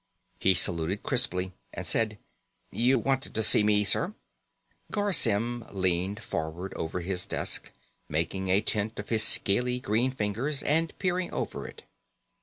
He 0.39 0.55
saluted 0.55 1.03
crisply 1.03 1.53
and 1.71 1.85
said: 1.85 2.17
"You 2.71 2.97
wanted 2.97 3.35
to 3.35 3.43
see 3.43 3.61
me, 3.61 3.83
sir?" 3.83 4.15
Garr 4.89 5.13
Symm 5.13 5.63
leaned 5.71 6.23
forward 6.23 6.73
over 6.73 7.01
his 7.01 7.27
desk, 7.27 7.71
making 8.09 8.47
a 8.49 8.61
tent 8.61 8.97
of 8.97 9.09
his 9.09 9.21
scaly 9.21 9.79
green 9.79 10.09
fingers 10.09 10.63
and 10.63 10.97
peering 10.97 11.29
over 11.31 11.67
it. 11.67 11.83